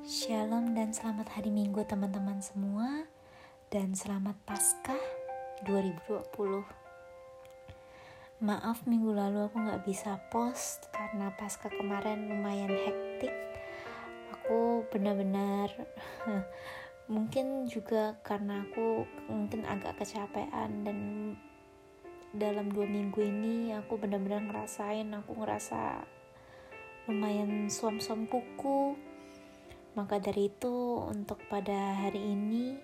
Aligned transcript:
Shalom 0.00 0.72
dan 0.72 0.96
selamat 0.96 1.28
hari 1.36 1.52
Minggu 1.52 1.84
teman-teman 1.84 2.40
semua. 2.40 3.04
Dan 3.68 3.92
selamat 3.92 4.32
Paskah 4.48 4.96
2020 5.68 6.64
Maaf 8.40 8.88
minggu 8.88 9.12
lalu 9.12 9.44
aku 9.44 9.60
gak 9.60 9.84
bisa 9.84 10.16
post 10.32 10.88
Karena 10.88 11.28
Paskah 11.36 11.68
kemarin 11.68 12.32
lumayan 12.32 12.72
hektik. 12.72 13.36
Aku 14.40 14.88
benar-benar 14.88 15.68
Mungkin 17.12 17.68
juga 17.68 18.16
karena 18.24 18.64
aku 18.64 19.04
mungkin 19.28 19.68
agak 19.68 20.00
kecapean 20.00 20.80
Dan 20.80 20.98
dalam 22.32 22.72
dua 22.72 22.88
minggu 22.88 23.20
ini 23.20 23.76
aku 23.76 24.00
benar-benar 24.00 24.48
ngerasain 24.48 25.12
Aku 25.12 25.36
ngerasa 25.36 26.08
lumayan 27.04 27.68
suam-suam 27.68 28.24
kuku 28.24 29.09
maka 29.98 30.22
dari 30.22 30.46
itu, 30.46 31.02
untuk 31.02 31.42
pada 31.50 32.06
hari 32.06 32.22
ini, 32.22 32.78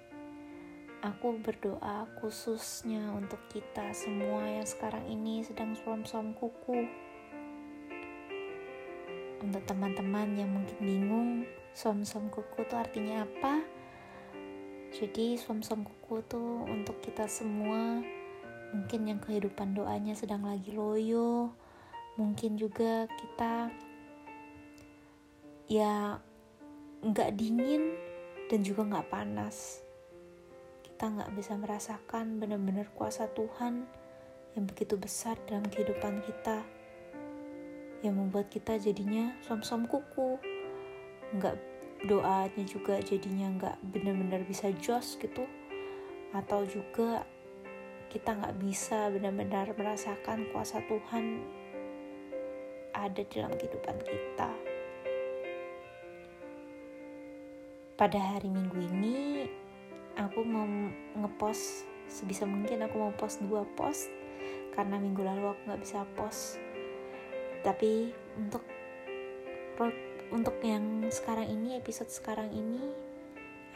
aku 1.06 1.38
berdoa 1.38 2.10
khususnya 2.18 3.14
untuk 3.14 3.38
kita 3.52 3.94
semua 3.94 4.42
yang 4.42 4.66
sekarang 4.66 5.06
ini 5.06 5.46
sedang 5.46 5.78
suam-suam 5.78 6.34
kuku. 6.34 6.88
Untuk 9.38 9.62
teman-teman 9.70 10.34
yang 10.34 10.50
mungkin 10.50 10.78
bingung, 10.82 11.30
suam-suam 11.76 12.26
kuku 12.32 12.66
itu 12.66 12.74
artinya 12.74 13.22
apa? 13.22 13.62
Jadi, 14.90 15.38
suam-suam 15.38 15.86
kuku 15.86 16.24
itu 16.26 16.42
untuk 16.66 16.98
kita 17.04 17.30
semua, 17.30 18.02
mungkin 18.74 19.06
yang 19.06 19.20
kehidupan 19.22 19.78
doanya 19.78 20.18
sedang 20.18 20.42
lagi 20.42 20.74
loyo, 20.74 21.54
mungkin 22.16 22.56
juga 22.58 23.06
kita 23.06 23.70
ya 25.68 26.18
nggak 27.04 27.36
dingin 27.36 27.96
dan 28.48 28.60
juga 28.62 28.86
nggak 28.86 29.08
panas. 29.10 29.82
Kita 30.86 31.12
nggak 31.12 31.30
bisa 31.36 31.58
merasakan 31.60 32.40
benar-benar 32.40 32.88
kuasa 32.96 33.28
Tuhan 33.36 33.84
yang 34.56 34.64
begitu 34.64 34.96
besar 34.96 35.36
dalam 35.44 35.68
kehidupan 35.68 36.24
kita, 36.24 36.64
yang 38.00 38.16
membuat 38.16 38.48
kita 38.48 38.80
jadinya 38.80 39.36
som-som 39.44 39.84
kuku, 39.84 40.40
nggak 41.36 41.56
doanya 42.08 42.64
juga 42.64 42.96
jadinya 43.04 43.52
nggak 43.60 43.76
benar-benar 43.92 44.40
bisa 44.48 44.72
jos 44.80 45.20
gitu, 45.20 45.44
atau 46.32 46.64
juga 46.64 47.28
kita 48.08 48.32
nggak 48.32 48.56
bisa 48.56 49.12
benar-benar 49.12 49.76
merasakan 49.76 50.48
kuasa 50.54 50.80
Tuhan 50.88 51.44
ada 52.96 53.20
dalam 53.28 53.52
kehidupan 53.60 54.00
kita. 54.00 54.75
Pada 57.96 58.20
hari 58.20 58.52
minggu 58.52 58.76
ini 58.92 59.48
aku 60.20 60.44
mau 60.44 60.68
ngepost 61.16 61.88
sebisa 62.12 62.44
mungkin 62.44 62.84
aku 62.84 63.00
mau 63.00 63.12
post 63.16 63.40
dua 63.40 63.64
post 63.72 64.12
karena 64.76 65.00
minggu 65.00 65.24
lalu 65.24 65.48
aku 65.56 65.60
nggak 65.64 65.80
bisa 65.80 66.04
post. 66.12 66.60
Tapi 67.64 68.12
untuk 68.36 68.60
untuk 70.28 70.60
yang 70.60 71.08
sekarang 71.08 71.48
ini 71.48 71.80
episode 71.80 72.12
sekarang 72.12 72.52
ini 72.52 72.84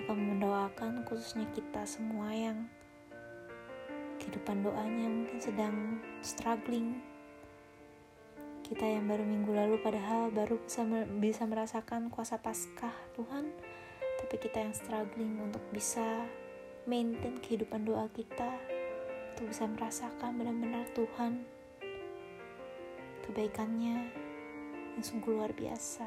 akan 0.04 0.36
mendoakan 0.36 1.08
khususnya 1.08 1.48
kita 1.56 1.88
semua 1.88 2.28
yang 2.36 2.68
kehidupan 4.20 4.60
doanya 4.60 5.08
mungkin 5.08 5.40
sedang 5.40 5.76
struggling. 6.20 7.00
Kita 8.68 8.84
yang 8.84 9.08
baru 9.08 9.24
minggu 9.24 9.48
lalu 9.48 9.80
padahal 9.80 10.28
baru 10.28 10.60
bisa 10.60 10.84
bisa 11.08 11.42
merasakan 11.48 12.12
kuasa 12.12 12.36
paskah 12.36 12.92
Tuhan 13.16 13.48
tapi 14.30 14.46
kita 14.46 14.62
yang 14.62 14.70
struggling 14.70 15.42
untuk 15.42 15.58
bisa 15.74 16.22
maintain 16.86 17.34
kehidupan 17.42 17.82
doa 17.82 18.06
kita 18.14 18.46
untuk 19.34 19.50
bisa 19.50 19.66
merasakan 19.66 20.38
benar-benar 20.38 20.86
Tuhan 20.94 21.42
kebaikannya 23.26 24.06
yang 24.94 25.02
sungguh 25.02 25.34
luar 25.34 25.50
biasa. 25.50 26.06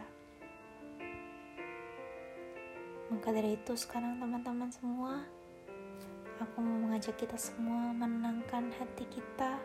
Maka 3.12 3.28
dari 3.36 3.60
itu 3.60 3.76
sekarang 3.76 4.16
teman-teman 4.16 4.72
semua 4.72 5.28
aku 6.40 6.64
mau 6.64 6.80
mengajak 6.80 7.20
kita 7.20 7.36
semua 7.36 7.92
menenangkan 7.92 8.72
hati 8.80 9.04
kita. 9.12 9.60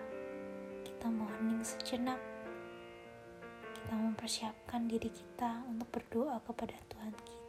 Kita 0.83 1.07
mau 1.07 1.31
hening 1.39 1.63
sejenak. 1.63 2.19
Kita 3.71 3.95
mempersiapkan 3.95 4.91
diri 4.91 5.15
kita 5.15 5.63
untuk 5.71 5.87
berdoa 5.95 6.43
kepada 6.43 6.75
Tuhan 6.91 7.15
kita 7.15 7.48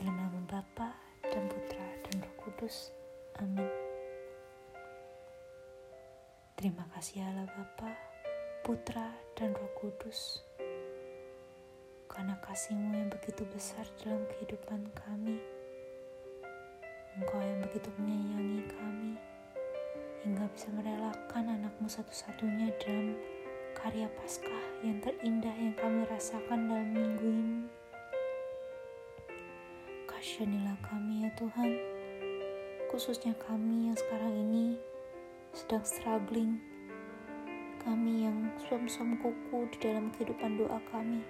Dalam 0.00 0.16
nama 0.16 0.40
Bapa 0.48 0.96
dan 1.28 1.44
Putra 1.44 1.84
dan 2.08 2.24
Roh 2.24 2.36
Kudus. 2.40 2.88
Amin. 3.36 3.68
Terima 6.56 6.88
kasih 6.96 7.20
Allah 7.20 7.44
Bapa, 7.44 7.92
Putra 8.64 9.12
dan 9.36 9.52
Roh 9.52 9.68
Kudus. 9.76 10.40
Karena 12.08 12.32
kasihmu 12.40 12.96
yang 12.96 13.12
begitu 13.12 13.44
besar 13.52 13.84
dalam 14.00 14.24
kehidupan 14.24 14.88
kami. 14.96 15.36
Engkau 17.20 17.44
yang 17.44 17.60
begitu 17.60 17.92
menyayangi 18.00 18.72
kami 18.72 19.12
hingga 20.24 20.48
bisa 20.56 20.72
merelakan 20.80 21.60
anakmu 21.60 21.92
satu-satunya 21.92 22.72
dalam 22.80 23.20
karya 23.76 24.08
Paskah 24.16 24.64
yang 24.80 24.96
terindah 25.04 25.52
yang 25.60 25.76
kami 25.76 26.08
rasakan 26.08 26.72
dalam 26.72 26.88
minggu 26.88 27.28
ini. 27.28 27.79
Kasihanilah 30.20 30.76
kami 30.84 31.24
ya 31.24 31.32
Tuhan, 31.32 31.80
khususnya 32.92 33.32
kami 33.40 33.88
yang 33.88 33.96
sekarang 33.96 34.36
ini 34.36 34.76
sedang 35.56 35.80
struggling, 35.80 36.60
kami 37.80 38.28
yang 38.28 38.52
suam-suam 38.68 39.16
kuku 39.16 39.64
di 39.72 39.80
dalam 39.80 40.12
kehidupan 40.12 40.60
doa 40.60 40.76
kami. 40.92 41.24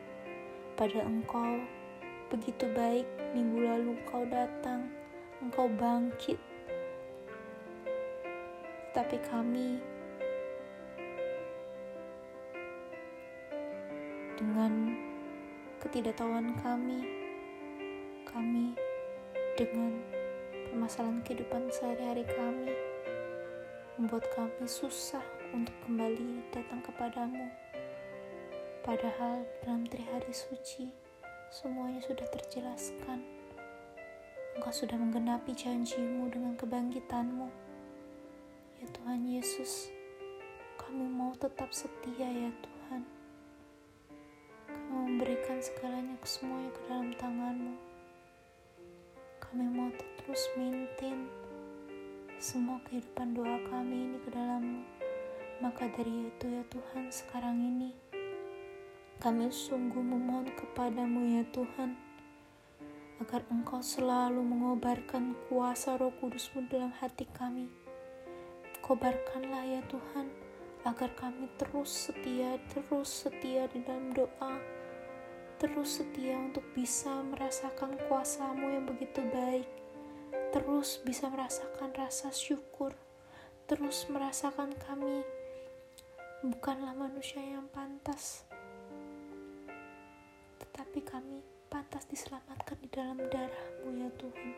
Pada 0.74 1.06
Engkau, 1.06 1.62
begitu 2.34 2.66
baik 2.74 3.06
minggu 3.30 3.62
lalu 3.62 3.94
Engkau 3.94 4.26
datang, 4.26 4.90
Engkau 5.38 5.70
bangkit. 5.70 6.42
Tapi 8.90 9.22
kami 9.22 9.78
dengan 14.34 14.98
ketidaktahuan 15.78 16.58
kami 16.58 17.19
kami 18.30 18.78
dengan 19.58 19.98
permasalahan 20.70 21.18
kehidupan 21.26 21.66
sehari-hari 21.74 22.22
kami 22.30 22.70
membuat 23.98 24.24
kami 24.32 24.64
susah 24.64 25.22
untuk 25.50 25.74
kembali 25.84 26.46
datang 26.54 26.80
kepadamu. 26.86 27.50
Padahal 28.86 29.44
dalam 29.66 29.84
hari 29.84 30.32
suci 30.32 30.88
semuanya 31.50 32.00
sudah 32.06 32.24
terjelaskan. 32.30 33.20
Engkau 34.56 34.72
sudah 34.72 34.96
menggenapi 34.96 35.52
janjimu 35.52 36.30
dengan 36.30 36.54
kebangkitanmu. 36.56 37.50
Ya 38.80 38.86
Tuhan 38.94 39.26
Yesus, 39.28 39.92
kami 40.80 41.04
mau 41.04 41.36
tetap 41.36 41.68
setia 41.76 42.30
ya 42.30 42.50
Tuhan. 42.62 43.02
Kami 44.70 45.18
memberikan 45.18 45.60
segalanya 45.60 46.16
semuanya 46.24 46.72
ke 46.72 46.80
dalam 46.88 47.12
tanganmu 47.20 47.89
kami 49.50 49.66
mau 49.66 49.90
terus 50.22 50.46
maintain 50.54 51.26
semua 52.38 52.78
kehidupan 52.86 53.34
doa 53.34 53.58
kami 53.66 54.06
ini 54.06 54.18
ke 54.22 54.30
dalam 54.30 54.86
maka 55.58 55.90
dari 55.90 56.30
itu 56.30 56.46
ya 56.46 56.62
Tuhan 56.70 57.10
sekarang 57.10 57.58
ini 57.58 57.90
kami 59.18 59.50
sungguh 59.50 59.98
memohon 59.98 60.54
kepadamu 60.54 61.34
ya 61.34 61.44
Tuhan 61.50 61.98
agar 63.20 63.44
engkau 63.52 63.84
selalu 63.84 64.40
mengobarkan 64.40 65.36
kuasa 65.50 66.00
roh 66.00 66.08
kudusmu 66.24 66.64
dalam 66.72 66.88
hati 66.96 67.28
kami. 67.28 67.68
Kobarkanlah 68.80 69.68
ya 69.68 69.84
Tuhan 69.92 70.32
agar 70.88 71.12
kami 71.12 71.52
terus 71.60 72.08
setia 72.08 72.56
terus 72.72 73.28
setia 73.28 73.68
di 73.68 73.84
dalam 73.84 74.16
doa 74.16 74.79
terus 75.60 76.00
setia 76.00 76.40
untuk 76.40 76.64
bisa 76.72 77.20
merasakan 77.28 78.00
kuasamu 78.08 78.72
yang 78.72 78.88
begitu 78.88 79.20
baik, 79.28 79.68
terus 80.56 81.04
bisa 81.04 81.28
merasakan 81.28 81.92
rasa 81.92 82.32
syukur, 82.32 82.96
terus 83.68 84.08
merasakan 84.08 84.72
kami 84.88 85.20
bukanlah 86.40 86.96
manusia 86.96 87.44
yang 87.44 87.68
pantas, 87.76 88.48
tetapi 90.64 91.04
kami 91.04 91.44
pantas 91.68 92.08
diselamatkan 92.08 92.80
di 92.80 92.88
dalam 92.88 93.20
darahmu 93.28 93.88
ya 94.00 94.10
Tuhan. 94.16 94.50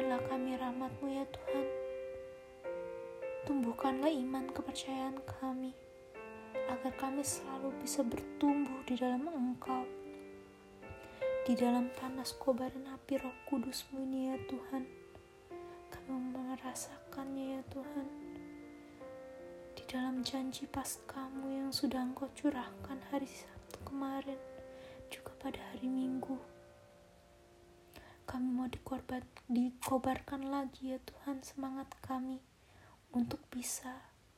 Tumbuhkanlah 0.00 0.22
kami 0.32 0.56
rahmatmu 0.56 1.06
ya 1.12 1.24
Tuhan. 1.28 1.79
Tumbuhkanlah 3.50 4.14
iman 4.14 4.46
kepercayaan 4.54 5.26
kami, 5.26 5.74
agar 6.70 6.94
kami 6.94 7.26
selalu 7.26 7.74
bisa 7.82 8.06
bertumbuh 8.06 8.78
di 8.86 8.94
dalam 8.94 9.26
Engkau. 9.26 9.82
Di 11.42 11.58
dalam 11.58 11.90
panas 11.98 12.30
kobaran 12.38 12.86
api 12.86 13.18
roh 13.18 13.34
kudusmu 13.50 14.06
ini 14.06 14.30
ya 14.30 14.38
Tuhan. 14.46 14.86
Kami 15.90 16.14
merasakannya 16.30 17.58
ya 17.58 17.62
Tuhan. 17.74 18.06
Di 19.74 19.82
dalam 19.82 20.22
janji 20.22 20.70
pas 20.70 21.02
kamu 21.10 21.50
yang 21.50 21.74
sudah 21.74 22.06
engkau 22.06 22.30
curahkan 22.38 23.02
hari 23.10 23.26
Sabtu 23.26 23.82
kemarin, 23.82 24.38
juga 25.10 25.34
pada 25.42 25.58
hari 25.74 25.90
Minggu 25.90 26.38
kami 28.30 28.46
mau 28.46 28.70
dikorban, 28.70 29.26
dikobarkan 29.50 30.54
lagi 30.54 30.94
ya 30.94 31.02
Tuhan 31.02 31.42
semangat 31.42 31.90
kami 31.98 32.38
untuk 33.10 33.42
bisa 33.50 33.90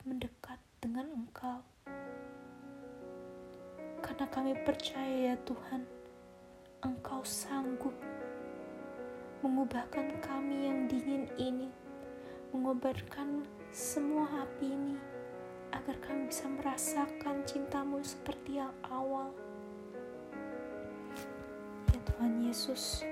mendekat 0.08 0.56
dengan 0.80 1.04
Engkau. 1.12 1.60
Karena 4.00 4.26
kami 4.32 4.56
percaya 4.64 5.32
ya 5.32 5.36
Tuhan, 5.44 5.84
Engkau 6.80 7.20
sanggup 7.20 7.92
mengubahkan 9.42 10.22
kami 10.22 10.70
yang 10.70 10.86
dingin 10.86 11.26
ini, 11.36 11.68
mengobarkan 12.54 13.44
semua 13.74 14.24
api 14.40 14.70
ini, 14.70 14.96
agar 15.74 15.98
kami 16.00 16.30
bisa 16.30 16.46
merasakan 16.46 17.42
cintamu 17.42 17.98
seperti 18.00 18.62
yang 18.62 18.72
awal. 18.88 19.34
Ya 21.90 22.00
Tuhan 22.06 22.46
Yesus, 22.46 23.02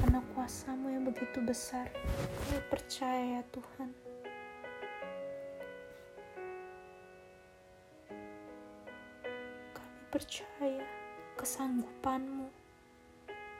karena 0.00 0.24
kuasamu 0.32 0.88
yang 0.88 1.04
begitu 1.04 1.38
besar. 1.44 1.92
Kami 2.48 2.60
percaya 2.72 3.38
ya 3.38 3.42
Tuhan. 3.52 4.07
Percaya 10.08 10.88
kesanggupanmu 11.36 12.48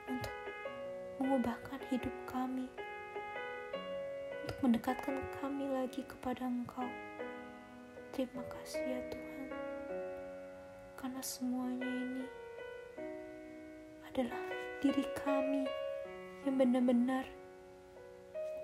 untuk 0.09 0.37
mengubahkan 1.21 1.77
hidup 1.93 2.15
kami, 2.25 2.65
untuk 4.41 4.57
mendekatkan 4.65 5.21
kami 5.37 5.69
lagi 5.69 6.01
kepada 6.09 6.49
Engkau. 6.49 6.89
Terima 8.17 8.41
kasih 8.49 8.81
ya 8.81 9.01
Tuhan, 9.13 9.47
karena 10.97 11.21
semuanya 11.21 11.85
ini 11.85 12.25
adalah 14.09 14.41
diri 14.81 15.05
kami 15.21 15.69
yang 16.49 16.57
benar-benar 16.57 17.29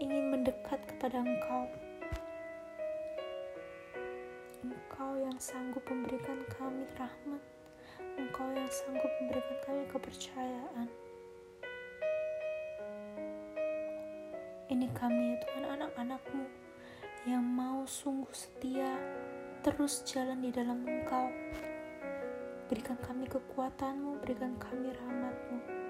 ingin 0.02 0.34
mendekat 0.34 0.82
kepada 0.90 1.22
Engkau. 1.22 1.70
Engkau 4.66 5.12
yang 5.22 5.38
sanggup 5.38 5.86
memberikan 5.86 6.42
kami 6.58 6.90
rahmat, 6.98 7.44
Engkau 8.16 8.48
yang 8.52 8.70
sanggup 8.72 9.12
memberikan 9.22 9.58
kami 9.64 9.84
kepercayaan. 9.92 10.88
Ini 14.72 14.88
kami 14.98 15.34
ya 15.34 15.36
Tuhan 15.46 15.66
anak-anakmu 15.80 16.46
yang 17.30 17.44
mau 17.46 17.86
sungguh 17.86 18.34
setia 18.34 18.98
terus 19.62 20.06
jalan 20.06 20.42
di 20.42 20.50
dalam 20.50 20.82
Engkau. 20.86 21.30
Berikan 22.66 22.98
kami 23.02 23.30
kekuatanmu, 23.30 24.26
berikan 24.26 24.58
kami 24.58 24.90
rahmatmu 24.90 25.86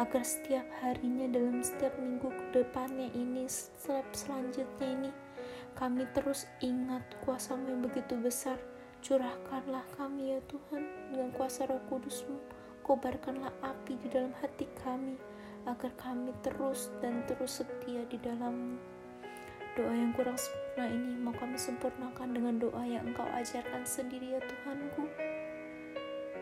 agar 0.00 0.24
setiap 0.24 0.64
harinya 0.80 1.28
dalam 1.28 1.60
setiap 1.60 1.92
minggu 2.00 2.32
ke 2.32 2.44
depannya 2.56 3.12
ini 3.12 3.44
setiap 3.44 4.08
selanjutnya 4.16 4.88
ini 4.88 5.10
kami 5.76 6.08
terus 6.16 6.48
ingat 6.64 7.04
kuasamu 7.24 7.68
yang 7.68 7.82
begitu 7.84 8.16
besar 8.16 8.56
curahkanlah 9.00 9.84
kami 9.96 10.36
ya 10.36 10.40
Tuhan 10.48 10.84
dengan 11.12 11.32
kuasa 11.34 11.66
roh 11.66 11.80
kudusmu. 11.88 12.36
Kobarkanlah 12.84 13.52
api 13.60 13.96
di 14.00 14.08
dalam 14.08 14.32
hati 14.40 14.66
kami 14.80 15.16
agar 15.68 15.92
kami 16.00 16.32
terus 16.40 16.88
dan 17.04 17.24
terus 17.28 17.60
setia 17.60 18.04
di 18.08 18.16
dalammu. 18.20 18.80
Doa 19.78 19.94
yang 19.94 20.10
kurang 20.16 20.34
sempurna 20.34 20.86
ini 20.90 21.12
mau 21.20 21.34
kami 21.36 21.54
sempurnakan 21.54 22.34
dengan 22.34 22.58
doa 22.58 22.82
yang 22.82 23.06
engkau 23.06 23.28
ajarkan 23.30 23.86
sendiri 23.86 24.34
ya 24.34 24.40
Tuhanku. 24.42 25.06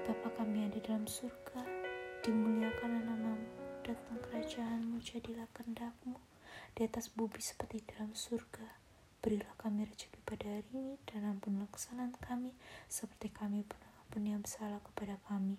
Bapa 0.09 0.29
kami 0.41 0.65
ada 0.71 0.81
dalam 0.81 1.05
surga 1.05 1.89
dimuliakanlah 2.29 3.05
namamu, 3.09 3.49
datang 3.87 4.19
kerajaanmu, 4.21 4.99
jadilah 5.01 5.47
kehendakmu, 5.55 6.19
di 6.75 6.85
atas 6.85 7.09
bumi 7.15 7.39
seperti 7.39 7.85
dalam 7.89 8.13
surga. 8.13 8.88
Berilah 9.19 9.51
kami 9.59 9.85
rezeki 9.85 10.21
pada 10.23 10.47
hari 10.47 10.71
ini, 10.75 10.95
dan 11.11 11.27
ampunlah 11.27 11.67
kesalahan 11.71 12.15
kami, 12.23 12.55
seperti 12.87 13.35
kami 13.35 13.67
pun 13.67 13.79
ampun 14.03 14.23
yang 14.25 14.41
bersalah 14.41 14.79
kepada 14.83 15.19
kami. 15.27 15.59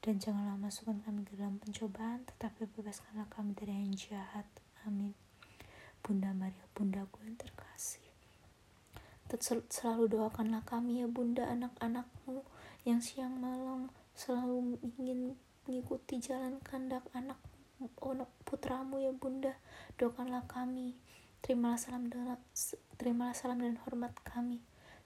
Dan 0.00 0.16
janganlah 0.16 0.56
masukkan 0.56 0.96
kami 1.04 1.26
ke 1.28 1.36
dalam 1.36 1.60
pencobaan, 1.60 2.24
tetapi 2.24 2.70
bebaskanlah 2.72 3.28
kami 3.28 3.52
dari 3.52 3.74
yang 3.74 3.92
jahat. 3.92 4.48
Amin. 4.88 5.12
Bunda 6.00 6.32
Maria, 6.32 6.64
Bundaku 6.72 7.26
yang 7.26 7.36
terkasih. 7.36 8.04
Selalu 9.70 10.10
doakanlah 10.10 10.66
kami 10.66 11.04
ya 11.04 11.06
Bunda 11.06 11.46
anak-anakmu 11.46 12.42
yang 12.88 13.04
siang 13.04 13.36
malam 13.36 13.92
selalu 14.16 14.80
ingin 14.80 15.36
mengikuti 15.68 16.16
jalan 16.16 16.56
anak 16.72 17.04
anak 17.12 17.40
putramu 18.48 19.00
ya 19.00 19.12
bunda 19.12 19.52
doakanlah 20.00 20.44
kami 20.48 20.96
terimalah 21.40 21.80
salam 21.80 22.12
dan 22.12 22.36
terimalah 23.00 23.32
salam 23.32 23.60
dan 23.64 23.80
hormat 23.88 24.12
kami. 24.24 24.60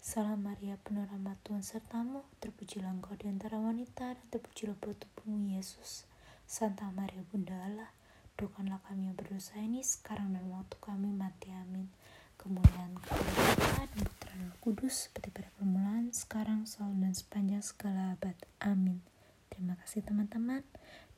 Salam 0.04 0.44
Maria 0.44 0.76
penuh 0.82 1.06
rahmat 1.08 1.40
Tuhan 1.46 1.64
sertamu. 1.64 2.26
Terpujilah 2.42 2.92
engkau 2.92 3.16
di 3.16 3.30
antara 3.30 3.56
wanita 3.56 4.12
dan 4.12 4.26
terpujilah 4.28 4.76
perut 4.76 5.00
tubuhmu 5.00 5.56
Yesus. 5.56 6.04
Santa 6.44 6.90
Maria 6.92 7.24
Bunda 7.32 7.56
Allah 7.64 7.88
doakanlah 8.36 8.82
kami 8.84 9.08
yang 9.08 9.16
berdosa 9.16 9.56
ini 9.62 9.80
sekarang 9.80 10.36
dan 10.36 10.44
waktu 10.52 10.76
kami 10.82 11.08
mati 11.14 11.48
amin. 11.54 11.88
Kemuliaan 12.34 12.98
kepada 12.98 13.86
dan 13.94 14.02
Putra 14.02 14.34
Kudus 14.58 15.08
seperti 15.08 15.30
pada 15.30 15.48
permulaan 15.54 16.10
sekarang 16.10 16.66
selalu 16.66 17.08
dan 17.08 17.14
sepanjang 17.14 17.62
segala 17.62 18.18
abad. 18.18 18.36
Amin. 18.58 19.00
Terima 19.48 19.78
kasih 19.78 20.02
teman-teman 20.02 20.66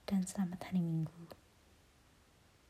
dan 0.04 0.28
selamat 0.28 0.70
hari 0.70 0.84
Minggu. 0.84 1.45